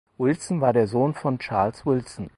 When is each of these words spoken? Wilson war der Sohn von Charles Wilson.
Wilson 0.17 0.61
war 0.61 0.73
der 0.73 0.87
Sohn 0.87 1.13
von 1.13 1.37
Charles 1.37 1.85
Wilson. 1.85 2.29